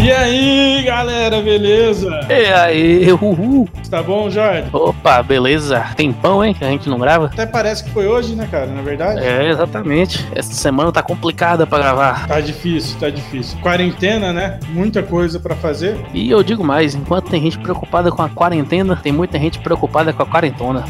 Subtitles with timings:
[0.00, 2.20] E aí, galera, beleza?
[2.28, 3.66] E aí, uhul.
[3.90, 4.68] Tá bom, Jorge?
[4.72, 5.80] Opa, beleza?
[5.96, 6.52] Tempão, hein?
[6.52, 7.26] Que a gente não grava?
[7.26, 8.66] Até parece que foi hoje, né, cara?
[8.66, 9.20] Na verdade.
[9.24, 10.26] É, exatamente.
[10.34, 12.26] Essa semana tá complicada pra gravar.
[12.28, 13.58] Tá difícil, tá difícil.
[13.60, 14.60] Quarentena, né?
[14.68, 15.96] Muita coisa pra fazer.
[16.12, 20.12] E eu digo mais, enquanto tem gente preocupada com a quarentena, tem muita gente preocupada
[20.12, 20.84] com a quarentona.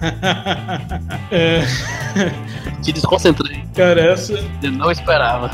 [1.32, 1.62] é,
[2.82, 3.64] Te desconcentrei.
[3.74, 5.50] cara, essa, Eu não esperava.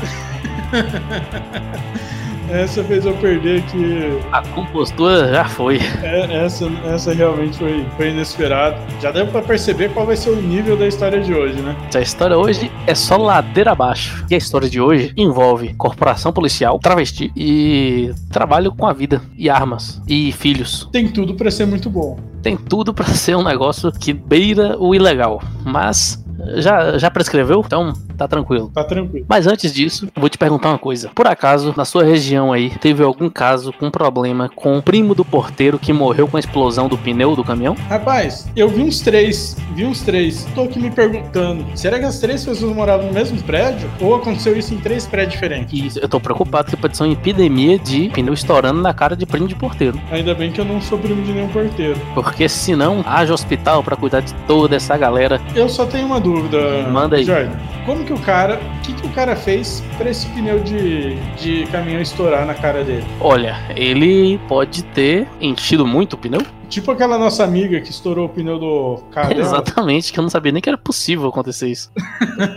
[2.53, 5.79] essa fez eu perder que A compostura já foi.
[6.03, 8.77] é, essa, essa realmente foi, foi inesperado.
[9.01, 11.75] Já deu pra perceber qual vai ser o nível da história de hoje, né?
[11.93, 14.25] A história hoje é só ladeira abaixo.
[14.29, 19.49] E a história de hoje envolve corporação policial, travesti e trabalho com a vida e
[19.49, 20.87] armas e filhos.
[20.91, 22.19] Tem tudo pra ser muito bom.
[22.41, 26.21] Tem tudo pra ser um negócio que beira o ilegal, mas
[26.57, 28.71] já já prescreveu, então tá tranquilo.
[28.73, 29.25] Tá tranquilo.
[29.27, 31.09] Mas antes disso, eu vou te perguntar uma coisa.
[31.13, 35.25] Por acaso, na sua região aí, teve algum caso com problema com o primo do
[35.25, 37.75] porteiro que morreu com a explosão do pneu do caminhão?
[37.89, 40.45] Rapaz, eu vi uns três, vi uns três.
[40.55, 43.89] Tô aqui me perguntando, será que as três pessoas moravam no mesmo prédio?
[43.99, 45.95] Ou aconteceu isso em três prédios diferentes?
[45.95, 49.25] E eu tô preocupado que pode ser uma epidemia de pneu estourando na cara de
[49.25, 49.99] primo de porteiro.
[50.11, 51.99] Ainda bem que eu não sou primo de nenhum porteiro.
[52.13, 55.41] Porque senão, haja hospital pra cuidar de toda essa galera.
[55.55, 57.23] Eu só tenho uma dúvida, Manda aí.
[57.23, 57.51] Jordan.
[57.85, 61.65] Como que o cara, o que, que o cara fez pra esse pneu de, de
[61.67, 63.05] caminhão estourar na cara dele?
[63.19, 66.41] Olha, ele pode ter enchido muito o pneu.
[66.73, 69.31] Tipo aquela nossa amiga que estourou o pneu do carro.
[69.39, 71.91] Exatamente, que eu não sabia nem que era possível acontecer isso.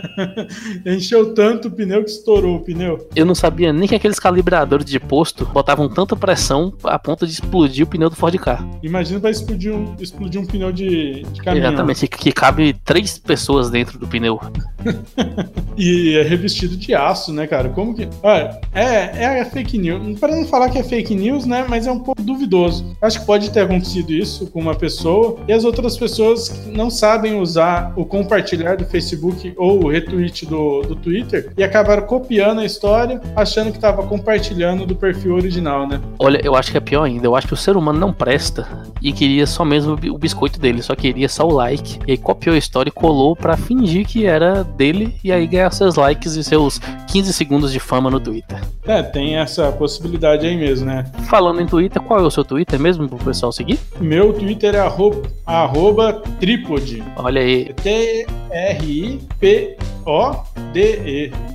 [0.83, 3.07] Encheu tanto o pneu que estourou o pneu.
[3.15, 7.33] Eu não sabia nem que aqueles calibradores de posto botavam tanta pressão a ponto de
[7.33, 8.67] explodir o pneu do Ford Ka.
[8.81, 11.67] Imagina pra explodir um, explodir um pneu de, de caminhão.
[11.67, 14.41] Exatamente, que, que cabe três pessoas dentro do pneu.
[15.77, 17.69] E é revestido de aço, né, cara?
[17.69, 18.09] Como que.
[18.23, 20.19] Olha, é, é fake news.
[20.19, 21.67] Para não falar que é fake news, né?
[21.69, 22.97] Mas é um pouco duvidoso.
[22.99, 27.39] Acho que pode ter acontecido isso com uma pessoa e as outras pessoas não sabem
[27.39, 32.65] usar o compartilhar do Facebook ou o retweet do, do Twitter e acabaram copiando a
[32.65, 35.99] história achando que tava compartilhando do perfil original, né?
[36.19, 37.25] Olha, eu acho que é pior ainda.
[37.25, 38.67] Eu acho que o ser humano não presta
[39.01, 41.99] e queria só mesmo o bi- o biscoito dele, só queria só o like.
[42.07, 45.71] E aí copiou a história e colou pra fingir que era dele e aí ganhar
[45.71, 46.79] seus likes e seus
[47.11, 48.59] 15 segundos de fama no Twitter.
[48.85, 51.05] É, tem essa possibilidade aí mesmo, né?
[51.29, 53.79] Falando em Twitter, qual é o seu Twitter mesmo pro pessoal seguir?
[53.99, 57.03] Meu Twitter é arroba, arroba trípode.
[57.15, 59.31] Olha aí, T-R-I-P-O-D-E.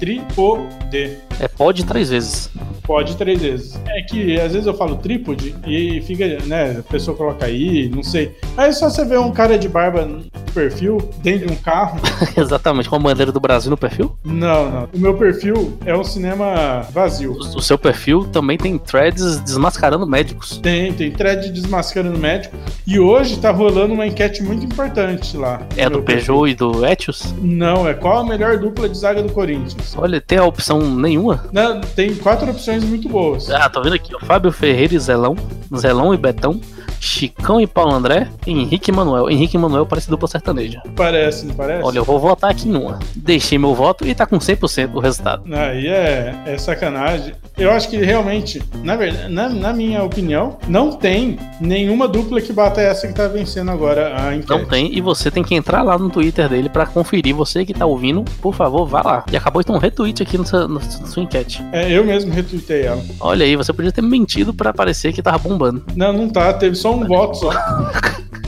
[0.00, 0.81] Trípode.
[0.96, 2.50] É pode três vezes.
[2.82, 3.80] Pode três vezes.
[3.86, 6.78] É que às vezes eu falo trípode e fica, né?
[6.78, 8.36] A pessoa coloca aí, não sei.
[8.56, 12.00] Aí só você vê um cara de barba no perfil, dentro de um carro.
[12.36, 14.16] Exatamente, com a bandeira do Brasil no perfil.
[14.24, 14.88] Não, não.
[14.92, 17.32] O meu perfil é um cinema vazio.
[17.32, 20.58] O, o seu perfil também tem threads desmascarando médicos.
[20.58, 22.56] Tem, tem thread desmascarando médico.
[22.86, 25.62] E hoje tá rolando uma enquete muito importante lá.
[25.76, 26.34] É do meu perfil.
[26.34, 27.34] Peugeot e do Etios?
[27.40, 29.94] Não, é qual a melhor dupla de zaga do Corinthians?
[29.96, 31.44] Olha, tem a opção nenhuma.
[31.52, 33.50] Não, tem quatro opções muito boas.
[33.50, 34.24] Ah, tô vendo aqui, ó.
[34.24, 35.36] Fábio Ferreira e Zelão,
[35.76, 36.60] Zelão e Betão,
[37.02, 39.28] Chicão e Paulo André, Henrique e Manuel.
[39.28, 40.80] Henrique e Manuel parece dupla sertaneja.
[40.94, 41.84] Parece, não parece?
[41.84, 43.00] Olha, eu vou votar aqui numa.
[43.16, 45.42] Deixei meu voto e tá com 100% o resultado.
[45.52, 47.34] Aí é, é sacanagem.
[47.58, 52.52] Eu acho que realmente, na verdade, na, na minha opinião, não tem nenhuma dupla que
[52.52, 54.50] bata essa que tá vencendo agora a enquete.
[54.50, 57.34] Não tem, e você tem que entrar lá no Twitter dele pra conferir.
[57.34, 59.24] Você que tá ouvindo, por favor, vá lá.
[59.30, 61.62] E acabou de ter um retweet aqui na sua enquete.
[61.72, 63.02] É, eu mesmo retuitei ela.
[63.18, 65.84] Olha aí, você podia ter mentido pra parecer que tava bombando.
[65.96, 66.52] Não, não tá.
[66.52, 67.50] Teve só um voto só.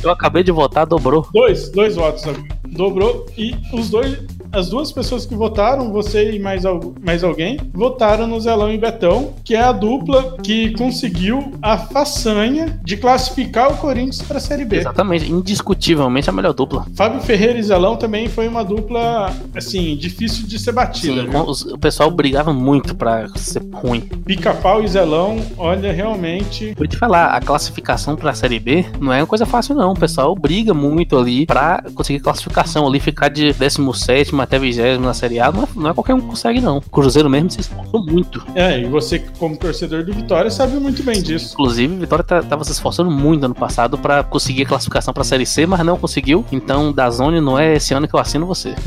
[0.02, 1.26] Eu acabei de votar, dobrou.
[1.32, 2.44] Dois, dois votos agora.
[2.68, 3.26] Dobrou.
[3.38, 4.18] E os dois,
[4.54, 8.78] as duas pessoas que votaram, você e mais, al- mais alguém, votaram no Zelão e
[8.78, 14.64] Betão, que é a dupla que conseguiu a façanha de classificar o Corinthians pra Série
[14.64, 14.76] B.
[14.76, 16.86] Exatamente, indiscutivelmente a melhor dupla.
[16.94, 21.22] Fábio Ferreira e Zelão também foi uma dupla, assim, difícil de ser batida.
[21.22, 24.00] Sim, os- o pessoal brigava muito pra ser ruim.
[24.24, 26.74] Pica-pau e Zelão, olha, realmente.
[26.76, 29.92] Vou te falar, a classificação pra Série B não é uma coisa fácil, não.
[29.92, 35.12] O pessoal briga muito ali pra conseguir classificação ali, ficar de 17 até 20 na
[35.12, 35.50] Série A.
[35.50, 36.78] Não é, não é qualquer um que consegue, não.
[36.78, 38.44] O Cruzeiro mesmo se esforçou muito.
[38.54, 41.54] É, e você, como torcedor do Vitória, sabe muito bem disso.
[41.54, 45.24] Inclusive, o Vitória tá- tava se esforçando muito ano passado pra conseguir a classificação pra
[45.24, 46.44] Série C, mas não conseguiu.
[46.52, 48.74] Então, da Zone não é esse ano que eu assino você.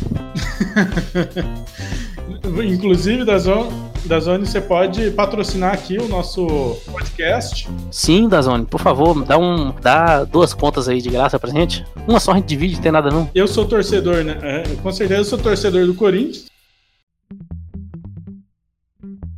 [2.63, 3.69] Inclusive, Dazon,
[4.05, 7.67] Dazone, você pode patrocinar aqui o nosso podcast?
[7.91, 11.85] Sim, Dazone, por favor, dá, um, dá duas contas aí de graça pra gente.
[12.07, 13.29] Uma só a gente divide, não tem nada não.
[13.35, 14.37] Eu sou torcedor, né?
[14.41, 16.45] É, com certeza eu sou torcedor do Corinthians.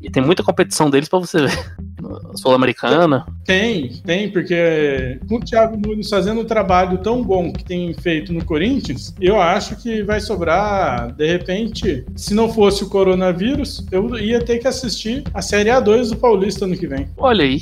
[0.01, 1.75] E tem muita competição deles para você ver.
[2.35, 3.25] Sul-Americana.
[3.45, 8.31] Tem, tem, porque com o Thiago Nunes fazendo um trabalho tão bom que tem feito
[8.33, 14.17] no Corinthians, eu acho que vai sobrar, de repente, se não fosse o coronavírus, eu
[14.17, 17.07] ia ter que assistir a Série A2 do Paulista ano que vem.
[17.17, 17.61] Olha aí,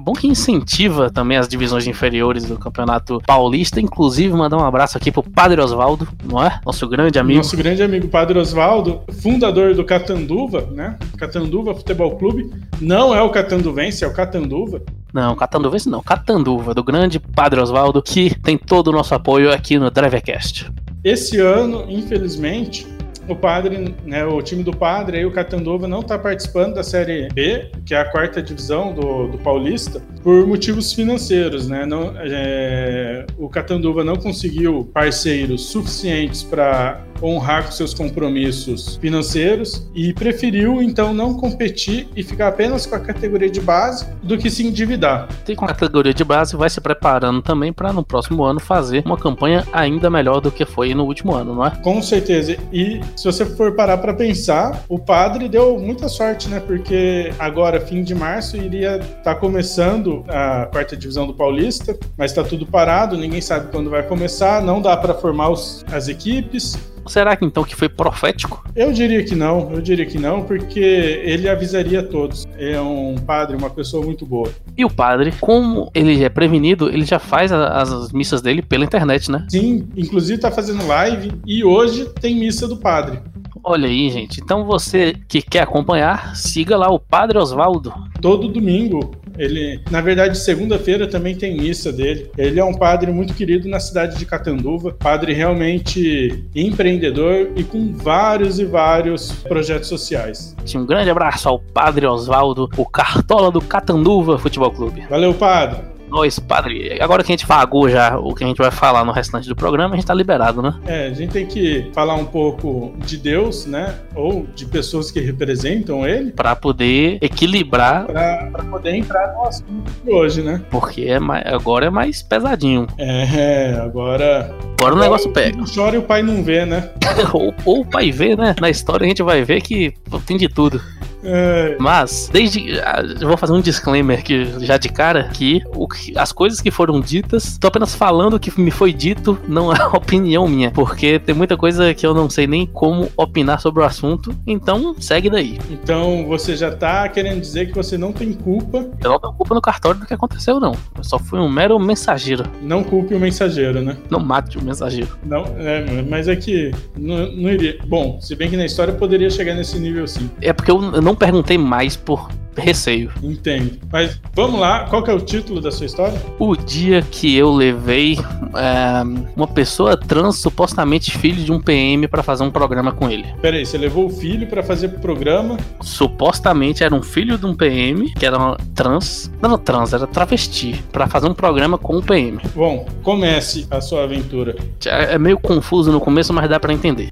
[0.00, 5.10] bom que incentiva também as divisões inferiores do Campeonato Paulista, inclusive mandar um abraço aqui
[5.10, 6.60] pro Padre Osvaldo, não é?
[6.64, 7.38] Nosso grande amigo.
[7.38, 10.98] Nosso grande amigo Padre Osvaldo, fundador do Catanduva, né?
[11.16, 14.82] Catanduva Futebol Clube, não é o Catanduvense, é o Catanduva.
[15.12, 19.78] Não, Catanduvense não, Catanduva, do grande Padre Osvaldo, que tem todo o nosso apoio aqui
[19.78, 20.70] no Drivercast.
[21.02, 22.86] Esse ano, infelizmente,
[23.32, 27.28] o padre, né, o time do padre, aí o Catanduva não está participando da Série
[27.32, 31.86] B, que é a quarta divisão do, do Paulista, por motivos financeiros, né?
[31.86, 40.12] Não, é, o Catanduva não conseguiu parceiros suficientes para honrar com seus compromissos financeiros e
[40.12, 44.66] preferiu então não competir e ficar apenas com a categoria de base do que se
[44.66, 45.28] endividar.
[45.44, 49.02] Tem com a categoria de base vai se preparando também para no próximo ano fazer
[49.04, 51.70] uma campanha ainda melhor do que foi no último ano, não é?
[51.82, 52.56] Com certeza.
[52.72, 56.60] E se você for parar para pensar, o padre deu muita sorte, né?
[56.60, 62.30] Porque agora, fim de março, iria estar tá começando a quarta divisão do Paulista, mas
[62.30, 66.78] está tudo parado, ninguém sabe quando vai começar, não dá para formar os, as equipes.
[67.06, 68.64] Será que então que foi profético?
[68.74, 72.46] Eu diria que não, eu diria que não, porque ele avisaria a todos.
[72.58, 74.50] É um padre, uma pessoa muito boa.
[74.76, 78.84] E o padre, como ele é prevenido, ele já faz as, as missas dele pela
[78.84, 79.46] internet, né?
[79.48, 83.20] Sim, inclusive tá fazendo live e hoje tem missa do padre.
[83.62, 84.40] Olha aí, gente.
[84.40, 87.92] Então você que quer acompanhar, siga lá o Padre Osvaldo.
[88.20, 92.30] Todo domingo, ele, na verdade, segunda-feira também tem missa dele.
[92.36, 97.92] Ele é um padre muito querido na cidade de Catanduva, padre realmente empreendedor e com
[97.92, 100.54] vários e vários projetos sociais.
[100.74, 105.04] Um grande abraço ao Padre Osvaldo, o cartola do Catanduva Futebol Clube.
[105.08, 105.89] Valeu, padre.
[106.10, 109.12] Nós, padre, agora que a gente pagou já o que a gente vai falar no
[109.12, 110.74] restante do programa, a gente tá liberado, né?
[110.86, 113.94] É, a gente tem que falar um pouco de Deus, né?
[114.14, 116.32] Ou de pessoas que representam ele.
[116.32, 118.06] Para poder equilibrar.
[118.06, 120.60] Pra, pra, poder entrar no assunto de hoje, né?
[120.68, 122.88] Porque é mais, agora é mais pesadinho.
[122.98, 124.52] É, agora.
[124.80, 125.58] Agora o negócio pega.
[125.72, 126.90] Chora e o pai não vê, né?
[127.32, 128.56] ou, ou o pai vê, né?
[128.60, 129.94] Na história a gente vai ver que
[130.26, 130.80] tem de tudo.
[131.22, 131.76] É.
[131.78, 132.78] Mas, desde.
[132.80, 135.86] Ah, eu vou fazer um disclaimer aqui já de cara: que o,
[136.16, 139.76] as coisas que foram ditas, tô apenas falando o que me foi dito, não é
[139.94, 140.70] opinião minha.
[140.70, 144.34] Porque tem muita coisa que eu não sei nem como opinar sobre o assunto.
[144.46, 145.58] Então, segue daí.
[145.70, 148.88] Então, você já tá querendo dizer que você não tem culpa.
[149.02, 150.74] Eu não tenho culpa no cartório do que aconteceu, não.
[150.96, 152.44] Eu só fui um mero mensageiro.
[152.62, 153.96] Não culpe o mensageiro, né?
[154.10, 155.18] Não mate o mensageiro.
[155.24, 157.78] Não, é, mas é que não, não iria.
[157.86, 160.30] Bom, se bem que na história poderia chegar nesse nível sim.
[160.40, 163.10] É porque eu, eu não perguntei mais por receio.
[163.22, 163.78] Entendo.
[163.90, 166.20] Mas vamos lá, qual que é o título da sua história?
[166.38, 168.18] O dia que eu levei
[168.54, 169.02] é,
[169.34, 173.26] uma pessoa trans, supostamente filho de um PM, para fazer um programa com ele.
[173.40, 175.56] Peraí, você levou o filho para fazer programa?
[175.80, 179.32] Supostamente era um filho de um PM, que era trans.
[179.40, 182.38] Não, não trans, era travesti, para fazer um programa com um PM.
[182.54, 184.54] Bom, comece a sua aventura.
[184.84, 187.10] É, é meio confuso no começo, mas dá para entender.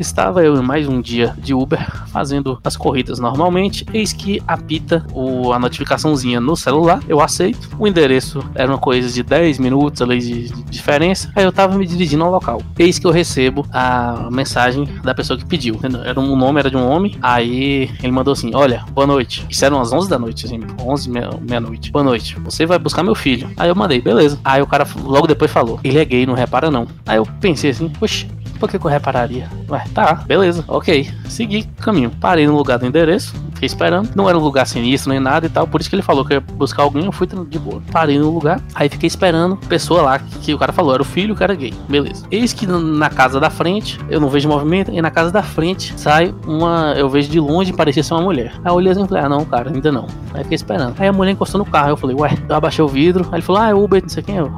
[0.00, 5.04] Estava eu em mais um dia de Uber fazendo as corridas normalmente, eis que apita
[5.12, 7.68] o, a notificaçãozinha no celular, eu aceito.
[7.78, 11.30] O endereço era uma coisa de 10 minutos ali de, de diferença.
[11.36, 12.62] Aí eu tava me dirigindo ao local.
[12.78, 15.78] Eis que eu recebo a mensagem da pessoa que pediu.
[16.02, 17.18] Era um nome, era de um homem.
[17.20, 19.44] Aí ele mandou assim: Olha, boa noite.
[19.50, 21.92] Isso eram as 11 da noite, assim, 11, meia-noite.
[21.92, 22.40] boa noite.
[22.40, 23.50] Você vai buscar meu filho.
[23.54, 24.40] Aí eu mandei, beleza.
[24.42, 26.86] Aí o cara logo depois falou: Ele é gay, não repara não.
[27.06, 28.26] Aí eu pensei assim: Oxi,
[28.60, 29.48] por que, que eu repararia?
[29.68, 31.10] Ué, tá, beleza, ok.
[31.26, 32.10] Segui caminho.
[32.20, 34.10] Parei no lugar do endereço, fiquei esperando.
[34.14, 35.66] Não era um lugar sinistro nem nada e tal.
[35.66, 37.82] Por isso que ele falou que ia buscar alguém, eu fui de boa.
[37.90, 39.56] Parei no lugar, aí fiquei esperando.
[39.56, 41.72] Pessoa lá que, que o cara falou, era o filho, o cara gay.
[41.88, 42.26] Beleza.
[42.30, 45.98] Eis que na casa da frente, eu não vejo movimento, e na casa da frente
[45.98, 46.94] sai uma.
[46.96, 48.52] Eu vejo de longe, parecia ser uma mulher.
[48.62, 50.06] Aí eu olhei assim e falei, ah, não, cara, ainda não.
[50.34, 50.94] Aí fiquei esperando.
[50.98, 51.88] Aí a mulher encostou no carro.
[51.88, 53.26] Eu falei, ué, eu abaixei o vidro.
[53.30, 54.36] Aí ele falou, ah, é Uber, não sei quem.
[54.36, 54.52] Eu,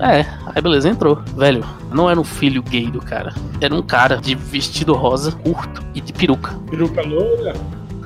[0.00, 1.16] é, aí beleza, entrou.
[1.36, 3.34] Velho, não era um filho gay do cara.
[3.60, 6.54] Era um cara de vestido rosa, curto e de peruca.
[6.70, 7.54] Peruca loura?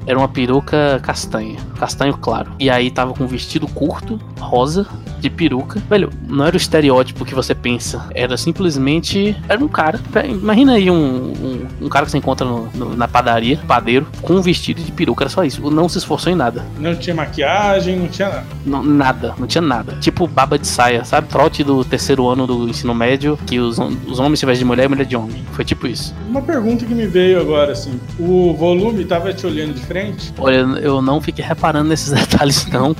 [0.06, 2.52] Era uma peruca castanha, castanho claro.
[2.58, 4.86] E aí tava com um vestido curto, rosa,
[5.24, 5.82] de peruca.
[5.88, 8.06] Velho, não era o estereótipo que você pensa.
[8.14, 9.36] Era simplesmente.
[9.48, 9.98] Era um cara.
[10.28, 14.34] Imagina aí um, um, um cara que você encontra no, no, na padaria, padeiro, com
[14.34, 15.24] um vestido de peruca.
[15.24, 15.70] Era só isso.
[15.70, 16.64] Não se esforçou em nada.
[16.78, 18.46] Não tinha maquiagem, não tinha nada.
[18.66, 19.96] Não, nada, não tinha nada.
[20.00, 21.28] Tipo baba de saia, sabe?
[21.28, 24.84] Trote do terceiro ano do ensino médio, que os, os homens se vestem de mulher
[24.84, 25.44] e mulher de homem.
[25.52, 26.14] Foi tipo isso.
[26.28, 27.98] Uma pergunta que me veio agora, assim.
[28.18, 30.34] O volume tava te olhando de frente?
[30.38, 32.96] Olha, eu não fiquei reparando nesses detalhes, não.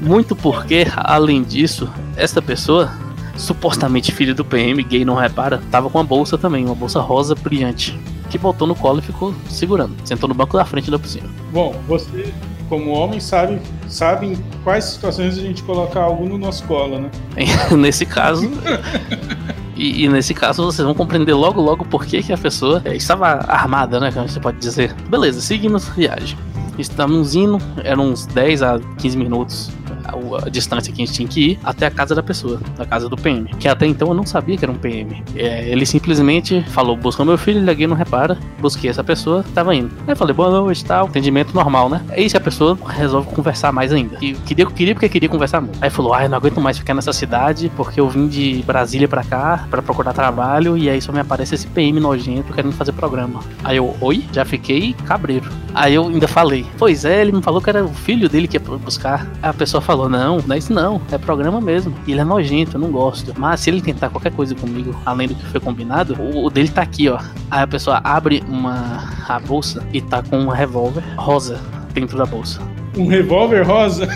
[0.00, 2.92] Muito porque, além disso, esta pessoa,
[3.36, 7.34] supostamente filho do PM, gay não repara, tava com uma bolsa também, uma bolsa rosa
[7.34, 7.98] brilhante,
[8.30, 9.96] que botou no colo e ficou segurando.
[10.04, 11.28] Sentou no banco da frente da piscina.
[11.52, 12.32] Bom, você,
[12.68, 17.10] como homem, sabe, sabe em quais situações a gente coloca algo no nosso colo, né?
[17.76, 18.48] Nesse caso.
[19.76, 23.44] E, e, nesse caso vocês vão compreender logo logo por que, a pessoa é, estava
[23.46, 24.10] armada, né?
[24.10, 24.94] Como você pode dizer.
[25.10, 26.36] Beleza, seguimos viagem.
[26.78, 29.70] Estamos indo, eram uns 10 a 15 minutos
[30.08, 32.84] a, a, distância que a gente tinha que ir até a casa da pessoa, da
[32.84, 33.46] casa do PM.
[33.58, 35.22] Que até então eu não sabia que era um PM.
[35.34, 38.38] É, ele simplesmente falou: busca meu filho, liguei, não repara.
[38.60, 39.90] Busquei essa pessoa, tava indo.
[40.06, 41.06] Aí eu falei: boa noite, tal.
[41.06, 42.02] Atendimento normal, né?
[42.10, 44.18] Aí se a pessoa resolve conversar mais ainda.
[44.20, 45.78] E queria, queria porque queria conversar muito.
[45.80, 49.24] Aí falou: ai, não aguento mais ficar nessa cidade porque eu vim de Brasília pra
[49.24, 53.40] cá pra procurar trabalho e aí só me aparece esse PM nojento querendo fazer programa.
[53.64, 54.24] Aí eu, oi?
[54.32, 55.50] Já fiquei cabreiro.
[55.74, 58.56] Aí eu ainda falei: pois é, ele me falou que era o filho dele que
[58.56, 59.26] ia buscar.
[59.42, 61.94] Aí a pessoa falou: falou: Não, não é isso não, é programa mesmo.
[62.06, 63.32] E ele é nojento, eu não gosto.
[63.36, 66.68] Mas se ele tentar qualquer coisa comigo, além do que foi combinado, o, o dele
[66.68, 67.18] tá aqui, ó.
[67.50, 71.60] Aí a pessoa abre uma a bolsa e tá com um revólver rosa
[71.92, 72.60] dentro da bolsa.
[72.96, 74.08] Um revólver rosa?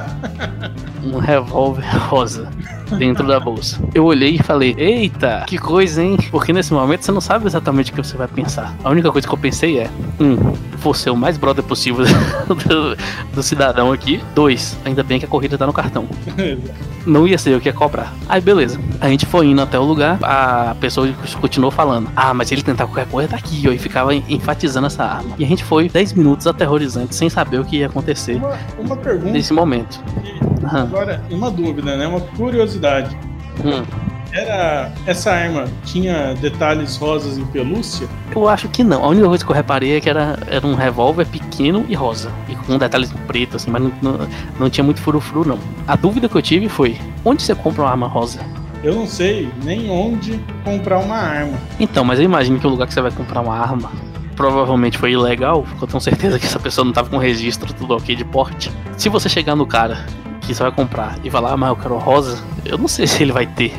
[1.02, 2.48] um revólver rosa
[2.96, 3.80] dentro da bolsa.
[3.94, 6.16] Eu olhei e falei: Eita, que coisa, hein?
[6.30, 8.74] Porque nesse momento você não sabe exatamente o que você vai pensar.
[8.82, 10.36] A única coisa que eu pensei é: um,
[10.78, 12.04] vou ser o mais brother possível
[12.48, 12.96] do,
[13.34, 14.20] do cidadão aqui.
[14.34, 16.06] Dois, ainda bem que a corrida tá no cartão.
[17.06, 18.12] não ia ser eu que ia cobrar.
[18.28, 18.78] Aí beleza.
[19.00, 21.08] A gente foi indo até o lugar, a pessoa
[21.40, 23.72] continuou falando: Ah, mas ele tentar qualquer coisa, tá aqui, ó.
[23.72, 25.34] E ficava enfatizando essa arma.
[25.38, 28.36] E a gente foi 10 minutos aterrorizantes, sem saber o que ia acontecer.
[28.36, 29.30] Uma, uma pergunta.
[29.30, 30.00] Nesse momento.
[30.62, 30.80] Uhum.
[30.80, 32.06] Agora, uma dúvida, né?
[32.06, 32.79] Uma curiosidade.
[33.64, 33.84] Hum.
[34.32, 34.92] Era.
[35.06, 38.08] Essa arma tinha detalhes rosas em pelúcia?
[38.34, 39.04] Eu acho que não.
[39.04, 42.30] A única coisa que eu reparei é que era, era um revólver pequeno e rosa.
[42.48, 45.58] E com detalhes preto, assim, mas não, não, não tinha muito furo-furo, não.
[45.86, 48.40] A dúvida que eu tive foi: onde você compra uma arma rosa?
[48.82, 51.58] Eu não sei nem onde comprar uma arma.
[51.78, 53.90] Então, mas eu imagino que o lugar que você vai comprar uma arma
[54.36, 58.16] provavelmente foi ilegal, eu tenho certeza que essa pessoa não tava com registro tudo ok
[58.16, 58.72] de porte.
[58.96, 60.06] Se você chegar no cara
[60.50, 63.22] que você vai comprar e falar, ah, mas eu quero rosa, eu não sei se
[63.22, 63.72] ele vai ter.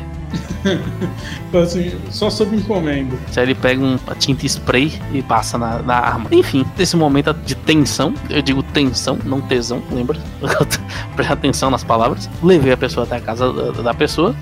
[1.54, 3.16] assim, só sob encomenda.
[3.30, 6.28] Se ele pega uma tinta spray e passa na, na arma.
[6.32, 10.18] Enfim, nesse momento de tensão, eu digo tensão, não tesão, lembra?
[11.14, 12.28] Presta atenção nas palavras.
[12.42, 14.34] Levei a pessoa até a casa da, da pessoa.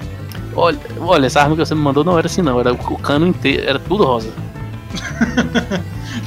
[0.54, 2.60] Olha, olha, essa arma que você me mandou não era assim, não.
[2.60, 4.32] Era o cano inteiro, era tudo rosa.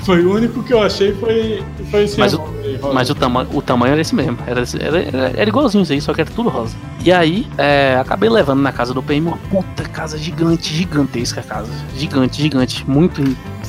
[0.06, 2.53] foi o único que eu achei foi, foi esse mas, o,
[2.94, 4.38] mas o, tama o tamanho era esse mesmo.
[4.46, 6.76] Era, era, era, igualzinho isso aí, só que era tudo rosa.
[7.04, 11.72] E aí, é, acabei levando na casa do PM uma puta casa gigante, gigantesca casa.
[11.96, 12.90] Gigante, gigante.
[12.90, 13.22] Muito.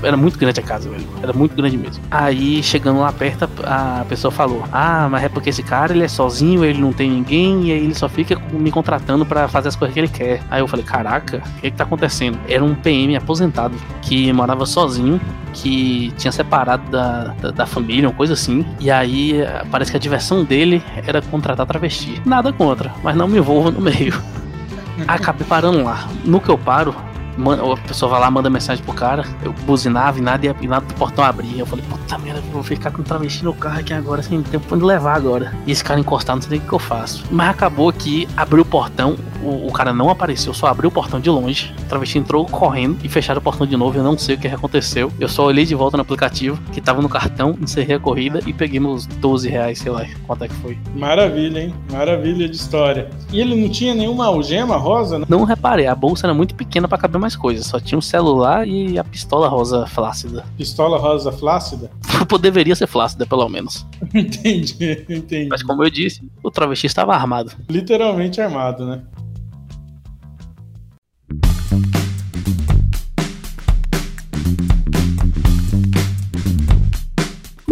[0.03, 1.07] Era muito grande a casa, velho.
[1.23, 2.03] Era muito grande mesmo.
[2.11, 6.09] Aí, chegando lá perto, a pessoa falou: Ah, mas é porque esse cara ele é
[6.09, 9.77] sozinho, ele não tem ninguém, e aí ele só fica me contratando para fazer as
[9.77, 10.43] coisas que ele quer.
[10.51, 12.39] Aí eu falei: Caraca, o que, que tá acontecendo?
[12.49, 15.21] Era um PM aposentado que morava sozinho
[15.55, 18.67] que tinha separado da, da, da, família, uma coisa assim.
[18.81, 19.37] E aí
[19.71, 22.21] parece que a diversão dele era contratar travesti.
[22.27, 24.21] Nada contra, mas não me envolva no meio.
[25.07, 26.09] Acabei parando lá.
[26.25, 26.95] No que eu paro,
[27.37, 30.95] a pessoa vai lá, manda mensagem pro cara, eu buzinava e nada, e nada do
[30.95, 31.61] portão abria.
[31.61, 34.77] Eu falei, puta merda, vou ficar com travesti no carro aqui agora, sem tempo pra
[34.77, 35.53] levar agora.
[35.67, 37.25] E esse cara encostar, não sei o que eu faço.
[37.31, 41.21] Mas acabou que abriu o portão, o, o, cara não apareceu, só abriu o portão
[41.21, 41.75] de longe.
[41.81, 43.99] O travesti entrou correndo e fecharam o portão de novo.
[43.99, 45.13] Eu não sei o que aconteceu.
[45.21, 48.53] Eu só olhei de volta no aplicativo, que tava no cartão, encerrei a corrida e
[48.53, 50.79] peguei meus 12 reais, sei lá quanto é que foi.
[50.95, 51.75] Maravilha, hein?
[51.93, 53.11] Maravilha de história.
[53.33, 55.19] E ele não tinha nenhuma algema rosa?
[55.19, 57.67] Não, não reparei, a bolsa era muito pequena para caber mais coisas.
[57.67, 60.45] Só tinha um celular e a pistola rosa flácida.
[60.59, 61.91] Pistola rosa flácida?
[62.41, 63.87] Deveria ser flácida, pelo menos.
[64.15, 65.49] entendi, entendi.
[65.49, 67.53] Mas como eu disse, o travesti estava armado.
[67.71, 69.03] Literalmente armado, né?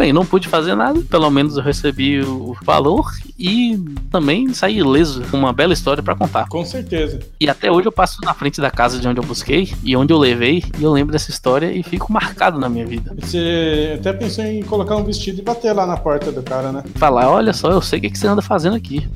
[0.02, 3.78] Bem, não pude fazer nada, pelo menos eu recebi o valor e
[4.10, 6.48] também saí ileso com uma bela história para contar.
[6.48, 7.20] Com certeza.
[7.38, 10.12] E até hoje eu passo na frente da casa de onde eu busquei e onde
[10.12, 13.14] eu levei, e eu lembro dessa história e fico marcado na minha vida.
[13.20, 16.82] Você até pensou em colocar um vestido e bater lá na porta do cara, né?
[16.96, 19.08] Falar, olha só, eu sei o que você anda fazendo aqui.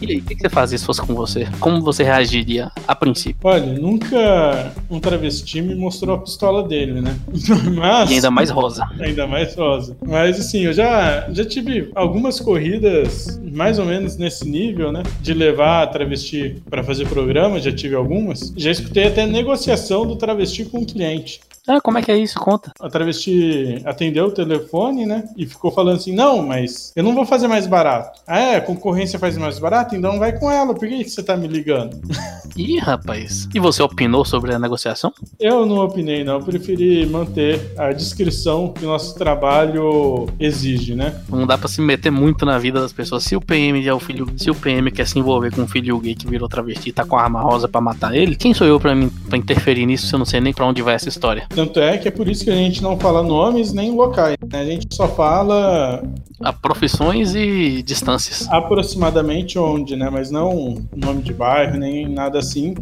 [0.00, 1.48] E aí, o que você fazia se fosse com você?
[1.60, 3.36] Como você reagiria a princípio?
[3.44, 7.16] Olha, nunca um travesti me mostrou a pistola dele, né?
[7.76, 8.10] Mas...
[8.10, 8.88] E ainda mais rosa.
[9.00, 9.96] Ainda mais rosa.
[10.06, 15.02] Mas assim, eu já, já tive algumas corridas mais ou menos nesse nível, né?
[15.20, 18.52] De levar a travesti para fazer programa, já tive algumas.
[18.56, 21.40] Já escutei até negociação do travesti com o cliente.
[21.66, 22.40] Ah, como é que é isso?
[22.40, 22.72] Conta.
[22.80, 25.28] A travesti atendeu o telefone, né?
[25.36, 28.20] E ficou falando assim: não, mas eu não vou fazer mais barato.
[28.26, 28.56] Ah, é?
[28.56, 29.94] A concorrência faz mais barato?
[29.94, 30.74] Então vai com ela.
[30.74, 32.00] Por que, que você tá me ligando?
[32.56, 33.48] Ih, rapaz.
[33.54, 35.12] E você opinou sobre a negociação?
[35.40, 36.34] Eu não opinei, não.
[36.34, 41.14] Eu preferi manter a descrição que nosso trabalho exige, né?
[41.30, 43.22] Não dá pra se meter muito na vida das pessoas.
[43.22, 44.26] Se o PM é o filho.
[44.36, 47.06] Se o PM quer se envolver com um filho gay que virou travesti e tá
[47.06, 50.06] com a arma rosa para matar ele, quem sou eu para mim pra interferir nisso
[50.06, 51.46] se eu não sei nem pra onde vai essa história?
[51.48, 54.36] Tanto é que é por isso que a gente não fala nomes nem locais.
[54.50, 54.60] Né?
[54.60, 56.02] A gente só fala.
[56.40, 58.46] A profissões e distâncias.
[58.64, 60.08] Aproximadamente onde, né?
[60.10, 62.74] Mas não nome de bairro, nem nada assim.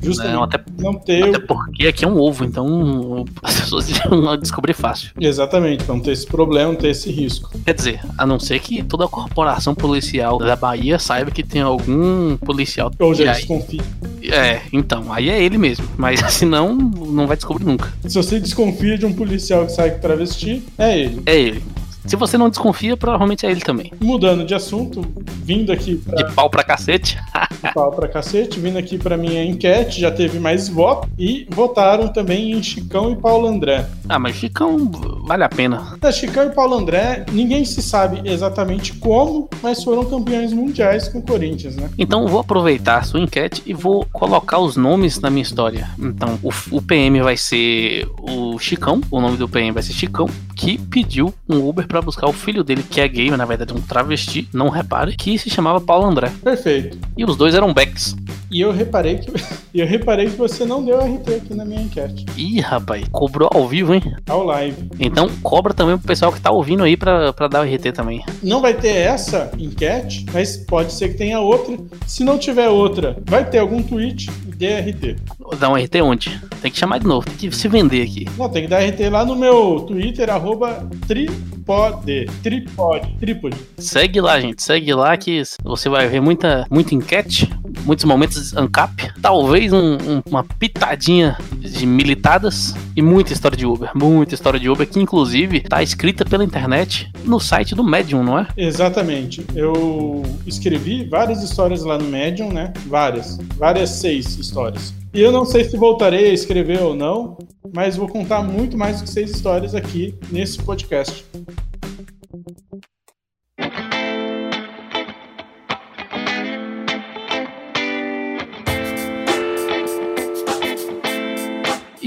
[0.00, 1.24] Justamente não, até, não ter.
[1.24, 5.10] Até porque aqui é um ovo, então as pessoas vão descobrir fácil.
[5.20, 7.50] Exatamente, não ter esse problema, não ter esse risco.
[7.64, 11.62] Quer dizer, a não ser que toda a corporação policial da Bahia saiba que tem
[11.62, 12.92] algum policial.
[12.98, 13.82] Ou já desconfia.
[14.22, 15.86] É, então, aí é ele mesmo.
[15.96, 17.92] Mas senão, não vai descobrir nunca.
[18.06, 21.22] Se você desconfia de um policial que sai travesti, é ele.
[21.26, 21.62] É ele.
[22.06, 23.92] Se você não desconfia, provavelmente é ele também.
[24.00, 25.04] Mudando de assunto,
[25.42, 25.96] vindo aqui.
[25.96, 26.16] Pra...
[26.16, 27.18] De pau pra cacete.
[27.62, 31.10] de pau pra cacete, vindo aqui pra minha enquete, já teve mais votos.
[31.18, 33.86] E votaram também em Chicão e Paulo André.
[34.08, 34.90] Ah, mas Chicão
[35.26, 35.98] vale a pena.
[36.02, 41.18] É, Chicão e Paulo André, ninguém se sabe exatamente como, mas foram campeões mundiais com
[41.18, 41.90] o Corinthians, né?
[41.98, 45.90] Então vou aproveitar a sua enquete e vou colocar os nomes na minha história.
[45.98, 50.28] Então, o, o PM vai ser o Chicão, o nome do PM vai ser Chicão,
[50.58, 53.80] que pediu um Uber para buscar o filho dele, que é gay, na verdade um
[53.80, 56.32] travesti, não repare, que se chamava Paulo André.
[56.42, 56.98] Perfeito.
[57.16, 58.16] E os dois eram Becks.
[58.50, 59.30] E eu reparei que
[59.74, 62.24] eu reparei que você não deu RT aqui na minha enquete.
[62.36, 64.02] Ih, rapaz, cobrou ao vivo, hein?
[64.28, 64.90] Ao live.
[64.98, 68.24] Então cobra também pro pessoal que tá ouvindo aí pra, pra dar o RT também.
[68.42, 71.76] Não vai ter essa enquete, mas pode ser que tenha outra.
[72.06, 75.16] Se não tiver outra, vai ter algum tweet de RT.
[75.58, 76.40] Dá um RT onde?
[76.60, 78.26] Tem que chamar de novo, tem que se vender aqui.
[78.36, 82.26] Não, tem que dar RT lá no meu Twitter, arroba tripode.
[82.42, 83.16] Tripode.
[83.20, 83.56] Tripode.
[83.78, 84.62] Segue lá, gente.
[84.62, 87.48] Segue lá que você vai ver muita, muita enquete,
[87.84, 93.90] muitos momentos ancap, talvez um, um, uma pitadinha de militadas e muita história de Uber.
[93.94, 98.38] Muita história de Uber que, inclusive, tá escrita pela internet no site do Medium, não
[98.38, 98.46] é?
[98.56, 99.44] Exatamente.
[99.54, 102.72] Eu escrevi várias histórias lá no Medium, né?
[102.86, 103.38] Várias.
[103.56, 104.94] Várias seis histórias.
[105.12, 107.38] E eu não sei se voltarei a escrever ou não,
[107.72, 111.24] mas vou contar muito mais do que seis histórias aqui nesse podcast.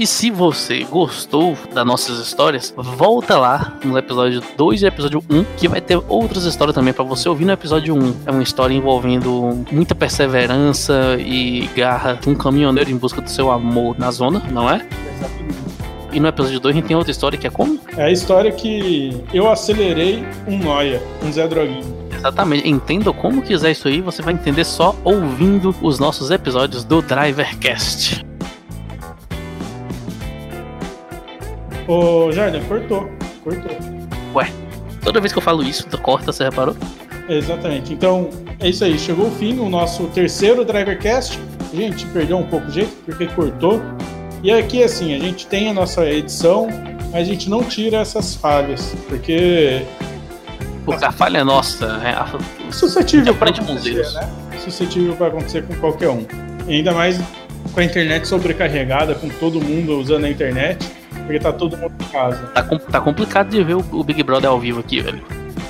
[0.02, 5.44] E se você gostou das nossas histórias, volta lá no episódio 2 e episódio 1,
[5.56, 8.16] que vai ter outras histórias também para você ouvir no episódio 1.
[8.26, 13.48] É uma história envolvendo muita perseverança e garra de um caminhoneiro em busca do seu
[13.48, 14.84] amor na zona, não é?
[16.12, 17.78] E no episódio 2 a gente tem outra história que é como?
[17.96, 22.02] É a história que eu acelerei um Noia, um Zé Droguinho.
[22.12, 22.68] Exatamente.
[22.68, 28.31] Entenda como quiser isso aí, você vai entender só ouvindo os nossos episódios do Drivercast.
[31.92, 33.06] Ô, Jardim, cortou.
[33.44, 33.70] Cortou.
[34.34, 34.50] Ué,
[35.02, 36.74] toda vez que eu falo isso, tu corta, você reparou?
[37.28, 37.92] Exatamente.
[37.92, 38.98] Então, é isso aí.
[38.98, 41.38] Chegou o fim, o nosso terceiro Drivercast.
[41.70, 43.82] A gente perdeu um pouco o jeito, porque cortou.
[44.42, 46.66] E aqui, assim, a gente tem a nossa edição,
[47.12, 49.82] mas a gente não tira essas falhas, porque.
[50.86, 52.00] Porque a falha é nossa.
[52.02, 52.26] É a...
[52.72, 54.30] Suscetível para acontecer, né?
[54.64, 56.24] Suscetível para acontecer com qualquer um.
[56.66, 57.20] E ainda mais
[57.74, 60.91] com a internet sobrecarregada, com todo mundo usando a internet
[61.22, 62.46] porque tá todo mundo em casa.
[62.48, 65.22] Tá, tá complicado de ver o, o Big Brother ao vivo aqui, velho.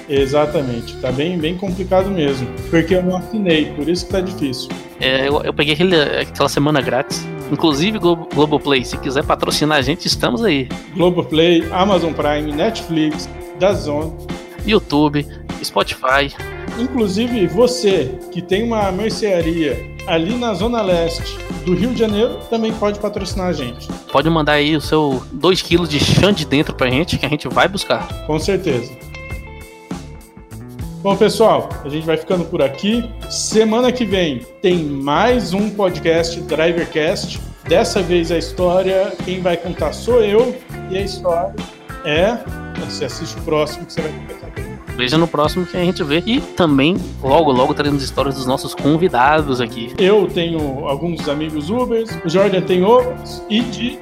[0.09, 2.47] Exatamente, tá bem, bem complicado mesmo.
[2.71, 4.69] Porque eu não assinei, por isso que tá difícil.
[5.01, 7.27] É, eu, eu peguei aquele, aquela semana grátis.
[7.51, 10.69] Inclusive, Globo, Globoplay, se quiser patrocinar a gente, estamos aí.
[10.95, 14.17] Globoplay, Amazon Prime, Netflix, Dazon,
[14.67, 15.27] YouTube,
[15.63, 16.35] Spotify.
[16.79, 22.73] Inclusive, você que tem uma mercearia ali na Zona Leste do Rio de Janeiro também
[22.73, 23.89] pode patrocinar a gente.
[24.11, 27.49] Pode mandar aí o seu 2kg de chã de dentro pra gente, que a gente
[27.49, 28.27] vai buscar.
[28.27, 28.93] Com certeza.
[31.03, 33.11] Bom, pessoal, a gente vai ficando por aqui.
[33.29, 37.41] Semana que vem tem mais um podcast Drivercast.
[37.69, 40.57] Dessa vez a história, quem vai contar sou eu,
[40.91, 41.55] e a história
[42.05, 42.39] é.
[42.85, 44.42] Você assiste o próximo que você vai contar.
[44.97, 46.23] Veja no próximo que a gente vê.
[46.27, 49.93] E também, logo, logo, teremos histórias dos nossos convidados aqui.
[49.99, 53.99] Eu tenho alguns amigos Ubers, o Jordan tem outros, e de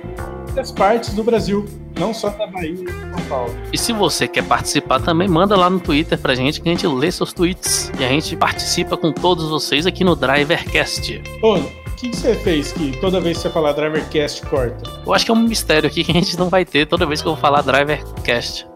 [0.51, 1.65] muitas partes do Brasil.
[1.99, 3.55] Não só da Bahia e São Paulo.
[3.73, 6.87] E se você quer participar também, manda lá no Twitter pra gente que a gente
[6.87, 7.93] lê seus tweets.
[7.99, 11.21] E a gente participa com todos vocês aqui no Drivercast.
[11.43, 14.89] Ô, o que, você fez que toda vez que você falar Drivercast corta?
[15.05, 17.21] Eu acho que é um mistério aqui que a gente não vai ter toda vez
[17.21, 18.67] que eu vou falar Drivercast.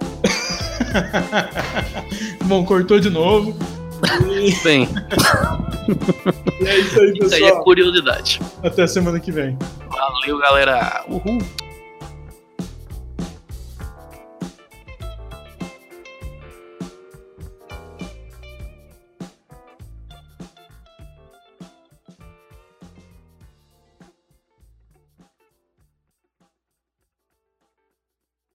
[2.45, 3.57] Bom, cortou de novo.
[4.31, 4.55] E...
[4.63, 4.89] Bem.
[6.61, 7.27] e é isso aí, pessoal.
[7.27, 8.41] Isso aí é curiosidade.
[8.63, 9.57] Até semana que vem.
[9.89, 11.05] Valeu, galera.
[11.09, 11.39] Uhul.